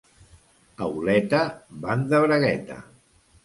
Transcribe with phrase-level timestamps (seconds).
[0.85, 1.43] A Oleta
[1.87, 2.83] van de bragueta.